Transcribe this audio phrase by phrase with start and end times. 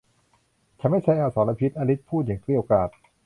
[0.79, 2.89] ฉันไม่ใช่อสรพิษ อลิซพูดอย่างเกรี้ยวกราด